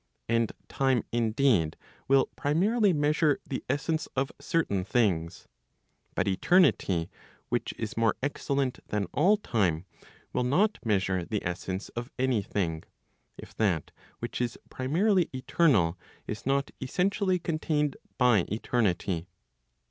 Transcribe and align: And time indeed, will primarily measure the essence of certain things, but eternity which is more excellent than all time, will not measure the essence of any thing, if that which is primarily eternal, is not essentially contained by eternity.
And 0.27 0.51
time 0.67 1.03
indeed, 1.11 1.77
will 2.07 2.25
primarily 2.35 2.91
measure 2.91 3.39
the 3.47 3.63
essence 3.69 4.07
of 4.15 4.31
certain 4.41 4.83
things, 4.83 5.47
but 6.15 6.27
eternity 6.27 7.11
which 7.49 7.71
is 7.77 7.95
more 7.95 8.15
excellent 8.23 8.79
than 8.87 9.05
all 9.13 9.37
time, 9.37 9.85
will 10.33 10.43
not 10.43 10.83
measure 10.83 11.23
the 11.23 11.45
essence 11.45 11.89
of 11.89 12.09
any 12.17 12.41
thing, 12.41 12.83
if 13.37 13.53
that 13.57 13.91
which 14.17 14.41
is 14.41 14.57
primarily 14.71 15.29
eternal, 15.33 15.99
is 16.25 16.47
not 16.47 16.71
essentially 16.81 17.37
contained 17.37 17.95
by 18.17 18.47
eternity. 18.51 19.27